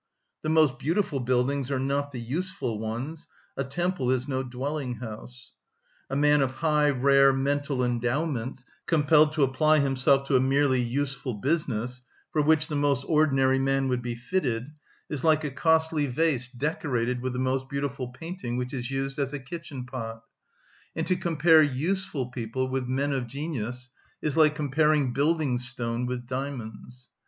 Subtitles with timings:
[0.41, 5.51] The most beautiful buildings are not the useful ones; a temple is no dwelling‐ house.
[6.09, 11.35] A man of high, rare mental endowments compelled to apply himself to a merely useful
[11.35, 12.01] business,
[12.31, 14.71] for which the most ordinary man would be fitted,
[15.07, 19.33] is like a costly vase decorated with the most beautiful painting which is used as
[19.33, 20.23] a kitchen pot;
[20.95, 27.11] and to compare useful people with men of genius is like comparing building‐stone with diamonds.